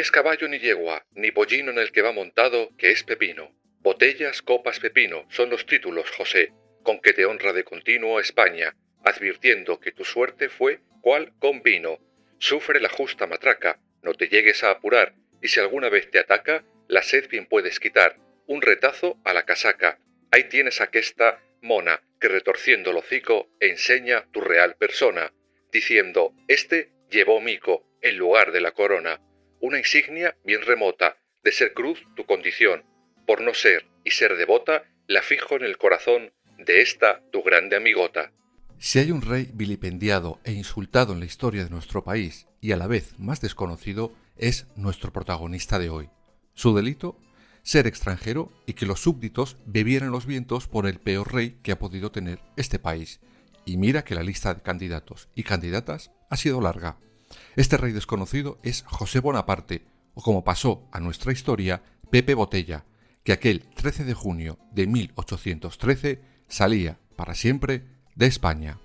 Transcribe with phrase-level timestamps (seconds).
[0.00, 3.54] Es caballo ni yegua, ni pollino en el que va montado, que es pepino.
[3.80, 9.78] Botellas, copas, pepino, son los títulos, José, con que te honra de continuo España, advirtiendo
[9.78, 11.98] que tu suerte fue cual con vino.
[12.38, 16.64] Sufre la justa matraca, no te llegues a apurar, y si alguna vez te ataca,
[16.88, 18.16] la sed bien puedes quitar.
[18.46, 19.98] Un retazo a la casaca.
[20.30, 25.32] Ahí tienes aquesta mona, que retorciendo el hocico enseña tu real persona,
[25.72, 29.20] diciendo, este llevó mico en lugar de la corona
[29.60, 32.84] una insignia bien remota, de ser cruz tu condición,
[33.26, 37.76] por no ser y ser devota, la fijo en el corazón de esta tu grande
[37.76, 38.32] amigota.
[38.78, 42.76] Si hay un rey vilipendiado e insultado en la historia de nuestro país y a
[42.76, 46.08] la vez más desconocido, es nuestro protagonista de hoy.
[46.54, 47.18] Su delito,
[47.62, 51.78] ser extranjero y que los súbditos bebieran los vientos por el peor rey que ha
[51.78, 53.20] podido tener este país.
[53.66, 56.98] Y mira que la lista de candidatos y candidatas ha sido larga.
[57.60, 62.86] Este rey desconocido es José Bonaparte, o como pasó a nuestra historia, Pepe Botella,
[63.22, 68.78] que aquel 13 de junio de 1813 salía para siempre de España.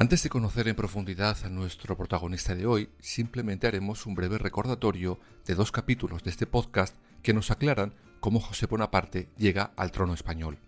[0.00, 5.18] Antes de conocer en profundidad a nuestro protagonista de hoy, simplemente haremos un breve recordatorio
[5.44, 10.14] de dos capítulos de este podcast que nos aclaran cómo José Bonaparte llega al trono
[10.14, 10.60] español.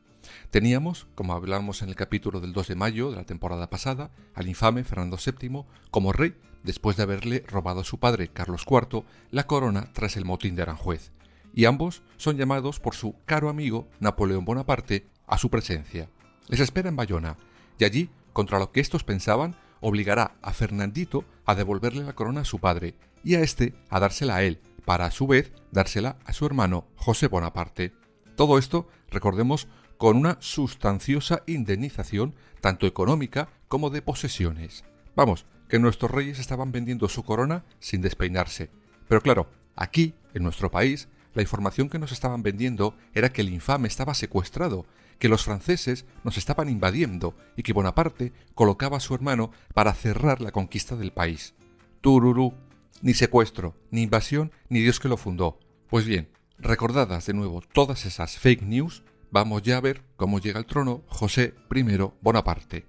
[0.50, 4.48] Teníamos, como hablamos en el capítulo del 2 de mayo de la temporada pasada, al
[4.48, 5.62] infame Fernando VII
[5.92, 10.24] como rey después de haberle robado a su padre Carlos IV la corona tras el
[10.24, 11.12] motín de Aranjuez,
[11.54, 16.08] y ambos son llamados por su caro amigo Napoleón Bonaparte a su presencia.
[16.48, 17.36] Les espera en Bayona,
[17.78, 22.44] y allí contra lo que estos pensaban, obligará a Fernandito a devolverle la corona a
[22.44, 26.32] su padre y a éste a dársela a él, para a su vez dársela a
[26.32, 27.92] su hermano José Bonaparte.
[28.36, 29.68] Todo esto, recordemos,
[29.98, 34.84] con una sustanciosa indemnización tanto económica como de posesiones.
[35.14, 38.70] Vamos, que nuestros reyes estaban vendiendo su corona sin despeinarse.
[39.08, 43.50] Pero claro, aquí, en nuestro país, la información que nos estaban vendiendo era que el
[43.50, 44.86] infame estaba secuestrado,
[45.20, 50.40] que los franceses nos estaban invadiendo y que Bonaparte colocaba a su hermano para cerrar
[50.40, 51.54] la conquista del país.
[52.00, 52.54] Tururú,
[53.02, 55.60] ni secuestro, ni invasión, ni Dios que lo fundó.
[55.88, 60.58] Pues bien, recordadas de nuevo todas esas fake news, vamos ya a ver cómo llega
[60.58, 61.82] al trono José I
[62.22, 62.86] Bonaparte.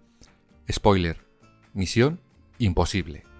[0.71, 1.27] Spoiler,
[1.73, 2.21] misión
[2.57, 3.30] imposible.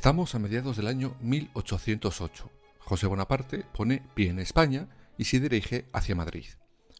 [0.00, 2.50] Estamos a mediados del año 1808.
[2.78, 4.88] José Bonaparte pone pie en España
[5.18, 6.46] y se dirige hacia Madrid.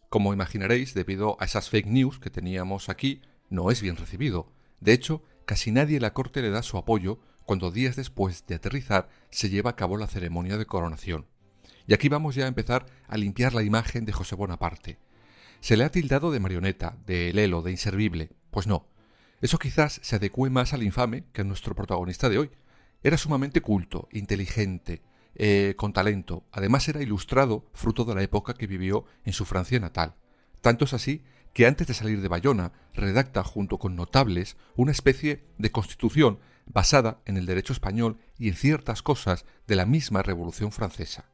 [0.07, 4.51] Como imaginaréis, debido a esas fake news que teníamos aquí, no es bien recibido.
[4.81, 8.53] De hecho, casi nadie en la corte le da su apoyo cuando días después de
[8.53, 11.25] aterrizar se lleva a cabo la ceremonia de coronación.
[11.87, 14.99] Y aquí vamos ya a empezar a limpiar la imagen de José Bonaparte.
[15.59, 18.29] Se le ha tildado de marioneta, de lelo, de inservible.
[18.51, 18.85] Pues no.
[19.41, 22.51] Eso quizás se adecue más al infame que a nuestro protagonista de hoy,
[23.03, 25.01] era sumamente culto, inteligente,
[25.35, 26.45] eh, con talento.
[26.51, 30.15] Además era ilustrado, fruto de la época que vivió en su Francia natal.
[30.61, 35.43] Tanto es así que antes de salir de Bayona redacta junto con notables una especie
[35.57, 40.71] de constitución basada en el derecho español y en ciertas cosas de la misma Revolución
[40.71, 41.25] Francesa.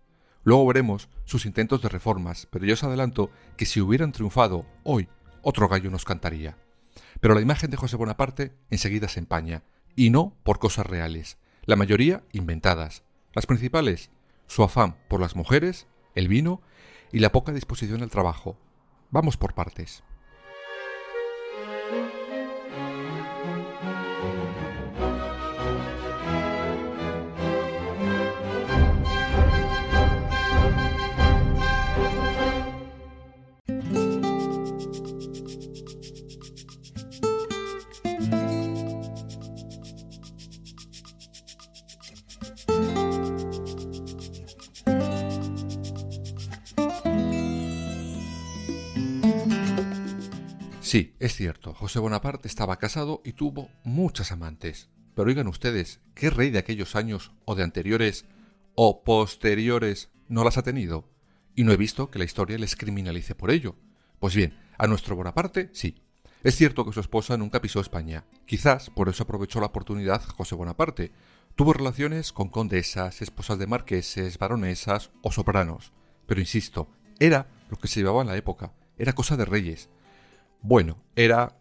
[0.44, 5.10] Luego veremos sus intentos de reformas, pero yo os adelanto que si hubieran triunfado hoy,
[5.42, 6.58] otro gallo nos cantaría.
[7.20, 9.64] Pero la imagen de José Bonaparte enseguida se empaña,
[9.96, 11.38] y no por cosas reales,
[11.68, 13.04] la mayoría inventadas.
[13.34, 14.10] Las principales,
[14.48, 15.86] su afán por las mujeres,
[16.16, 16.62] el vino
[17.12, 18.58] y la poca disposición al trabajo.
[19.12, 20.02] Vamos por partes.
[50.88, 54.88] Sí, es cierto, José Bonaparte estaba casado y tuvo muchas amantes.
[55.16, 58.24] Pero oigan ustedes, ¿qué rey de aquellos años o de anteriores
[58.74, 61.10] o posteriores no las ha tenido?
[61.56, 63.76] Y no he visto que la historia les criminalice por ello.
[64.20, 66.02] Pues bien, a nuestro Bonaparte sí.
[66.42, 68.24] Es cierto que su esposa nunca pisó España.
[68.46, 71.12] Quizás por eso aprovechó la oportunidad José Bonaparte.
[71.56, 75.92] Tuvo relaciones con condesas, esposas de marqueses, baronesas o sopranos.
[76.28, 76.88] Pero insisto,
[77.20, 78.72] era lo que se llevaba en la época.
[78.98, 79.90] Era cosa de reyes
[80.62, 81.54] bueno, era...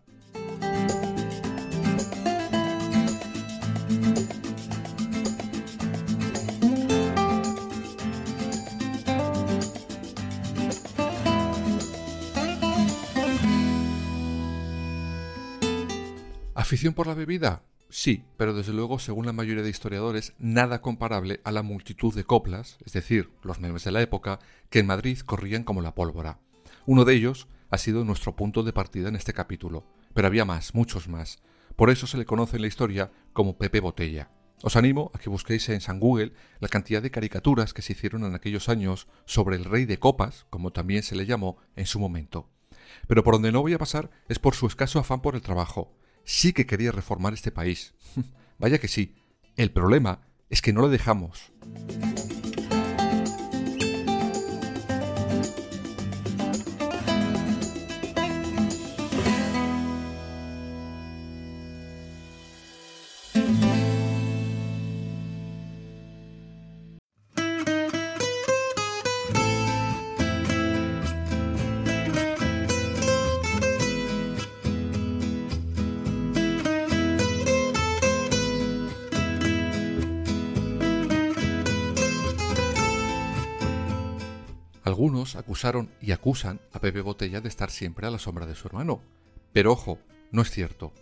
[16.54, 17.62] ¿Afición por la bebida?
[17.88, 22.24] Sí, pero desde luego, según la mayoría de historiadores, nada comparable a la multitud de
[22.24, 26.40] coplas, es decir, los memes de la época, que en Madrid corrían como la pólvora.
[26.84, 30.74] Uno de ellos, ha sido nuestro punto de partida en este capítulo, pero había más,
[30.74, 31.38] muchos más.
[31.76, 34.30] Por eso se le conoce en la historia como Pepe Botella.
[34.62, 38.24] Os animo a que busquéis en San Google la cantidad de caricaturas que se hicieron
[38.24, 42.00] en aquellos años sobre el rey de copas, como también se le llamó en su
[42.00, 42.48] momento.
[43.06, 45.94] Pero por donde no voy a pasar es por su escaso afán por el trabajo.
[46.24, 47.94] Sí que quería reformar este país.
[48.58, 49.14] Vaya que sí.
[49.56, 51.52] El problema es que no lo dejamos.
[84.96, 88.66] Algunos acusaron y acusan a Pepe Botella de estar siempre a la sombra de su
[88.66, 89.02] hermano.
[89.52, 89.98] Pero ojo,
[90.32, 90.94] no es cierto.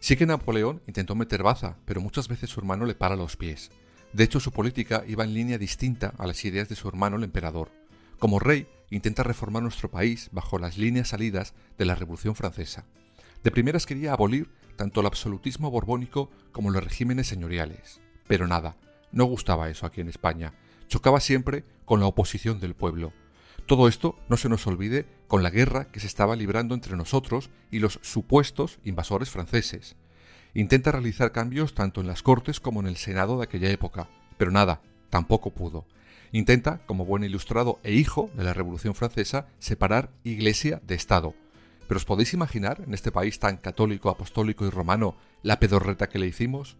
[0.00, 3.70] Sí que Napoleón intentó meter baza, pero muchas veces su hermano le para los pies.
[4.14, 7.24] De hecho, su política iba en línea distinta a las ideas de su hermano el
[7.24, 7.70] emperador.
[8.18, 12.86] Como rey, intenta reformar nuestro país bajo las líneas salidas de la Revolución Francesa.
[13.44, 18.00] De primeras quería abolir tanto el absolutismo borbónico como los regímenes señoriales.
[18.26, 18.78] Pero nada,
[19.12, 20.54] no gustaba eso aquí en España.
[20.88, 23.12] Chocaba siempre con la oposición del pueblo.
[23.72, 27.48] Todo esto no se nos olvide con la guerra que se estaba librando entre nosotros
[27.70, 29.96] y los supuestos invasores franceses.
[30.52, 34.50] Intenta realizar cambios tanto en las Cortes como en el Senado de aquella época, pero
[34.50, 35.86] nada, tampoco pudo.
[36.32, 41.34] Intenta, como buen ilustrado e hijo de la Revolución Francesa, separar Iglesia de Estado.
[41.88, 46.18] Pero os podéis imaginar, en este país tan católico, apostólico y romano, la pedorreta que
[46.18, 46.76] le hicimos?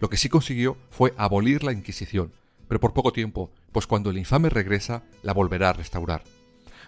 [0.00, 2.32] Lo que sí consiguió fue abolir la Inquisición,
[2.70, 6.22] pero por poco tiempo, pues cuando el infame regresa, la volverá a restaurar.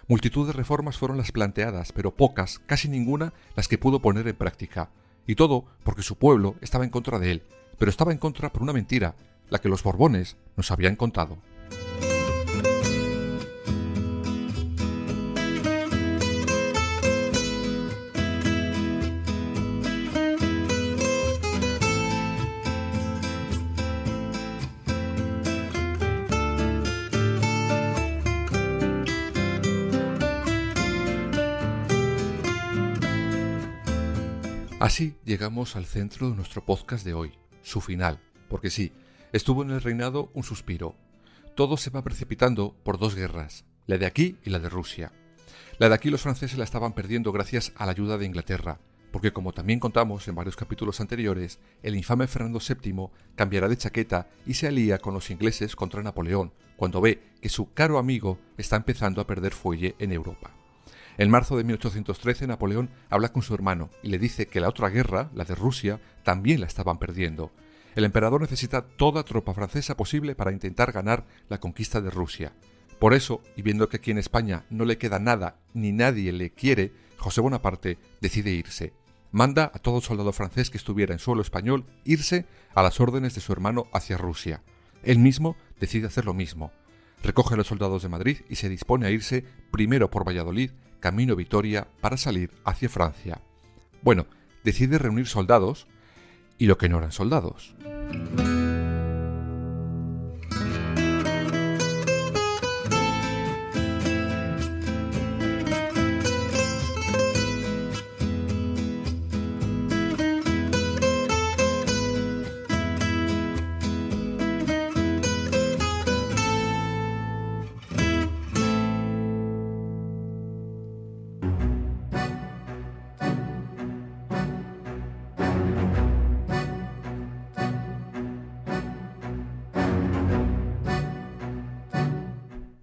[0.07, 4.35] Multitud de reformas fueron las planteadas, pero pocas, casi ninguna, las que pudo poner en
[4.37, 4.91] práctica.
[5.27, 7.43] Y todo porque su pueblo estaba en contra de él,
[7.77, 9.15] pero estaba en contra por una mentira,
[9.49, 11.37] la que los Borbones nos habían contado.
[34.83, 38.91] Así llegamos al centro de nuestro podcast de hoy, su final, porque sí,
[39.31, 40.93] estuvo en el reinado un suspiro.
[41.55, 45.13] Todo se va precipitando por dos guerras, la de aquí y la de Rusia.
[45.77, 48.81] La de aquí los franceses la estaban perdiendo gracias a la ayuda de Inglaterra,
[49.13, 54.27] porque como también contamos en varios capítulos anteriores, el infame Fernando VII cambiará de chaqueta
[54.45, 58.75] y se alía con los ingleses contra Napoleón, cuando ve que su caro amigo está
[58.75, 60.51] empezando a perder fuelle en Europa.
[61.17, 64.89] En marzo de 1813 Napoleón habla con su hermano y le dice que la otra
[64.89, 67.51] guerra, la de Rusia, también la estaban perdiendo.
[67.95, 72.53] El emperador necesita toda tropa francesa posible para intentar ganar la conquista de Rusia.
[72.99, 76.51] Por eso, y viendo que aquí en España no le queda nada ni nadie le
[76.51, 78.93] quiere, José Bonaparte decide irse.
[79.31, 83.41] Manda a todo soldado francés que estuviera en suelo español irse a las órdenes de
[83.41, 84.63] su hermano hacia Rusia.
[85.03, 86.71] Él mismo decide hacer lo mismo.
[87.23, 91.37] Recoge a los soldados de Madrid y se dispone a irse primero por Valladolid, camino
[91.37, 93.41] Vitoria, para salir hacia Francia.
[94.01, 94.27] Bueno,
[94.65, 95.87] decide reunir soldados
[96.57, 97.75] y lo que no eran soldados.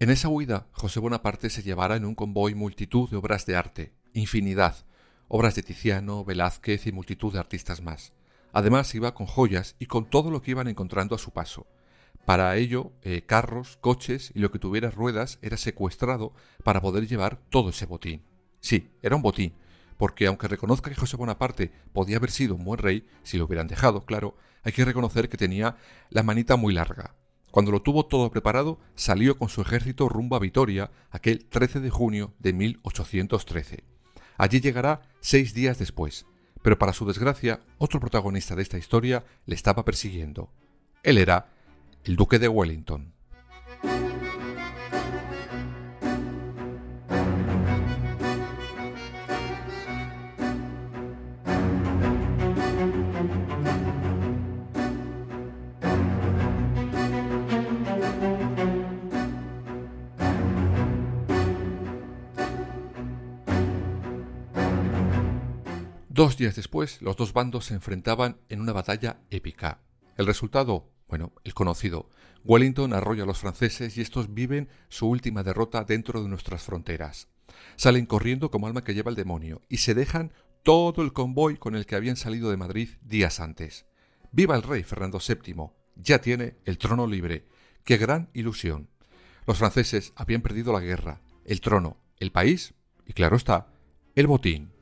[0.01, 3.93] En esa huida, José Bonaparte se llevara en un convoy multitud de obras de arte,
[4.15, 4.75] infinidad,
[5.29, 8.15] obras de Tiziano, Velázquez y multitud de artistas más.
[8.55, 11.67] Además iba con joyas y con todo lo que iban encontrando a su paso.
[12.25, 16.33] Para ello, eh, carros, coches y lo que tuviera ruedas era secuestrado
[16.65, 18.23] para poder llevar todo ese botín.
[18.61, 19.53] Sí, era un botín,
[19.99, 23.69] porque aunque reconozca que José Bonaparte podía haber sido un buen rey, si lo hubieran
[23.69, 25.77] dejado, claro, hay que reconocer que tenía
[26.09, 27.17] la manita muy larga,
[27.51, 31.91] cuando lo tuvo todo preparado, salió con su ejército rumbo a Vitoria aquel 13 de
[31.91, 33.85] junio de 1813.
[34.39, 36.27] Allí llegará seis días después,
[36.63, 40.51] pero para su desgracia, otro protagonista de esta historia le estaba persiguiendo.
[41.03, 41.53] Él era
[42.05, 43.13] el duque de Wellington.
[66.21, 69.81] Dos días después, los dos bandos se enfrentaban en una batalla épica.
[70.19, 72.11] El resultado, bueno, el conocido.
[72.45, 77.29] Wellington arrolla a los franceses y estos viven su última derrota dentro de nuestras fronteras.
[77.77, 81.75] Salen corriendo como alma que lleva el demonio y se dejan todo el convoy con
[81.75, 83.87] el que habían salido de Madrid días antes.
[84.31, 85.71] ¡Viva el rey Fernando VII!
[85.97, 87.47] Ya tiene el trono libre.
[87.83, 88.91] ¡Qué gran ilusión!
[89.47, 92.75] Los franceses habían perdido la guerra, el trono, el país
[93.07, 93.69] y, claro está,
[94.15, 94.79] el botín.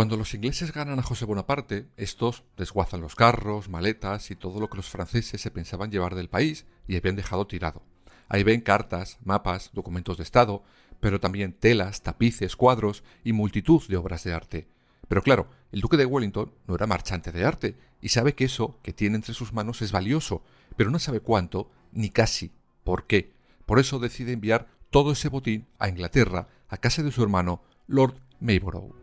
[0.00, 4.70] Cuando los ingleses ganan a José Bonaparte, estos desguazan los carros, maletas y todo lo
[4.70, 7.82] que los franceses se pensaban llevar del país y habían dejado tirado.
[8.26, 10.62] Ahí ven cartas, mapas, documentos de Estado,
[11.00, 14.68] pero también telas, tapices, cuadros y multitud de obras de arte.
[15.06, 18.78] Pero claro, el duque de Wellington no era marchante de arte y sabe que eso
[18.82, 20.42] que tiene entre sus manos es valioso,
[20.78, 22.52] pero no sabe cuánto ni casi
[22.84, 23.34] por qué.
[23.66, 28.14] Por eso decide enviar todo ese botín a Inglaterra, a casa de su hermano, Lord
[28.40, 28.98] Mayborough.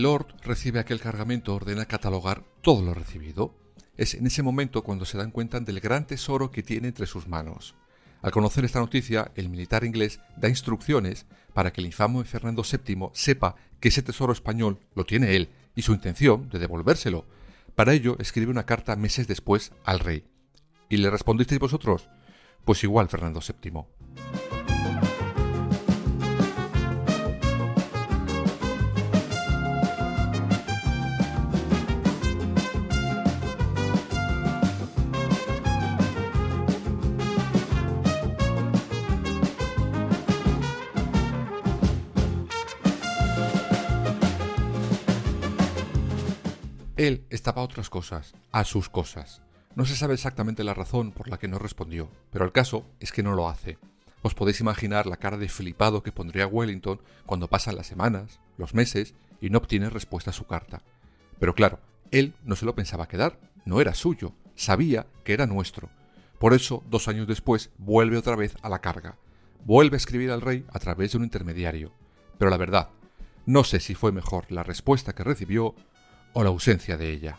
[0.00, 3.54] El Lord recibe aquel cargamento ordena catalogar todo lo recibido.
[3.98, 7.28] Es en ese momento cuando se dan cuenta del gran tesoro que tiene entre sus
[7.28, 7.74] manos.
[8.22, 13.10] Al conocer esta noticia, el militar inglés da instrucciones para que el infame Fernando VII
[13.12, 17.26] sepa que ese tesoro español lo tiene él y su intención de devolvérselo.
[17.74, 20.24] Para ello escribe una carta meses después al rey.
[20.88, 22.08] ¿Y le respondisteis vosotros?
[22.64, 24.59] Pues igual, Fernando VII.
[47.00, 49.40] Él estaba a otras cosas, a sus cosas.
[49.74, 53.10] No se sabe exactamente la razón por la que no respondió, pero el caso es
[53.10, 53.78] que no lo hace.
[54.20, 58.74] Os podéis imaginar la cara de flipado que pondría Wellington cuando pasan las semanas, los
[58.74, 60.82] meses y no obtiene respuesta a su carta.
[61.38, 61.80] Pero claro,
[62.10, 65.88] él no se lo pensaba quedar, no era suyo, sabía que era nuestro.
[66.38, 69.16] Por eso, dos años después, vuelve otra vez a la carga.
[69.64, 71.92] Vuelve a escribir al rey a través de un intermediario.
[72.36, 72.90] Pero la verdad,
[73.46, 75.74] No sé si fue mejor la respuesta que recibió
[76.32, 77.38] o la ausencia de ella.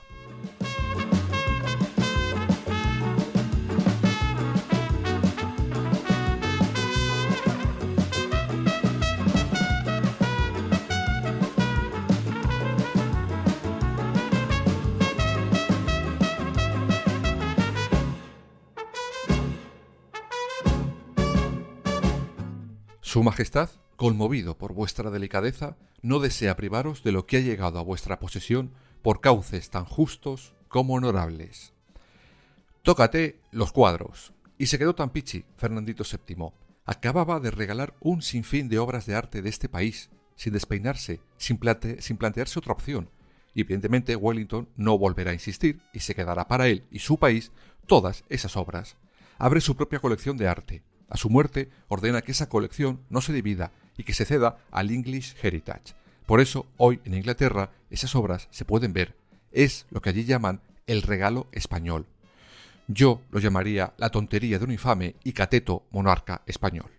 [23.21, 27.83] Su Majestad, conmovido por vuestra delicadeza, no desea privaros de lo que ha llegado a
[27.83, 28.71] vuestra posesión
[29.03, 31.71] por cauces tan justos como honorables.
[32.81, 34.33] Tócate los cuadros.
[34.57, 36.47] Y se quedó tan pichi, Fernandito VII.
[36.83, 41.59] Acababa de regalar un sinfín de obras de arte de este país, sin despeinarse, sin,
[41.99, 43.11] sin plantearse otra opción.
[43.53, 47.51] Y evidentemente Wellington no volverá a insistir y se quedará para él y su país
[47.85, 48.97] todas esas obras.
[49.37, 53.33] Abre su propia colección de arte, a su muerte, ordena que esa colección no se
[53.33, 55.93] divida y que se ceda al English Heritage.
[56.25, 59.15] Por eso, hoy en Inglaterra, esas obras se pueden ver.
[59.51, 62.07] Es lo que allí llaman el regalo español.
[62.87, 66.89] Yo lo llamaría la tontería de un infame y cateto monarca español.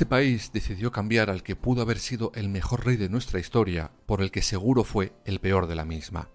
[0.00, 3.90] Este país decidió cambiar al que pudo haber sido el mejor rey de nuestra historia
[4.06, 6.30] por el que seguro fue el peor de la misma.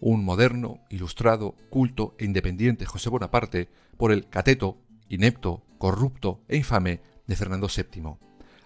[0.00, 4.76] Un moderno, ilustrado, culto e independiente José Bonaparte por el cateto,
[5.08, 8.18] inepto, corrupto e infame de Fernando VII.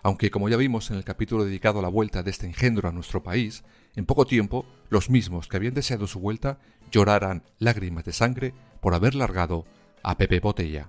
[0.03, 2.93] Aunque, como ya vimos en el capítulo dedicado a la vuelta de este engendro a
[2.93, 3.63] nuestro país,
[3.95, 6.59] en poco tiempo los mismos que habían deseado su vuelta
[6.91, 9.65] llorarán lágrimas de sangre por haber largado
[10.03, 10.89] a Pepe Botella.